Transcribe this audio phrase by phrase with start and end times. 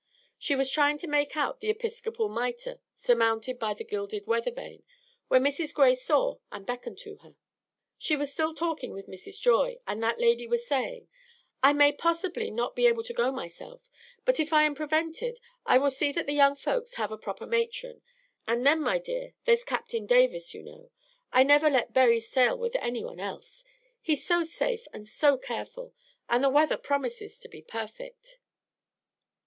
[0.39, 4.81] She was trying to make out the Episcopal mitre surmounted by the gilded weather vane,
[5.27, 5.71] when Mrs.
[5.75, 7.35] Gray saw and beckoned to her.
[7.99, 9.39] She was still talking with Mrs.
[9.39, 11.07] Joy, and that lady was saying,
[11.61, 13.91] "I may possibly not be able to go myself,
[14.25, 17.45] but if I am prevented I will see that the young folks have a proper
[17.45, 18.01] matron.
[18.47, 20.89] And then, my dear, there's Captain Davis, you know.
[21.31, 23.63] I never let Berry sail with any one else.
[24.01, 25.93] He's so safe and so careful,
[26.27, 28.39] and the weather promises to be perfect."